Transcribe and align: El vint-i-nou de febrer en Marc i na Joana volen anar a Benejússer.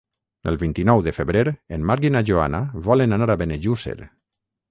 El 0.51 0.55
vint-i-nou 0.61 1.01
de 1.07 1.11
febrer 1.17 1.43
en 1.77 1.85
Marc 1.91 2.07
i 2.09 2.11
na 2.17 2.23
Joana 2.31 2.63
volen 2.89 3.15
anar 3.19 3.31
a 3.35 3.39
Benejússer. 3.43 3.97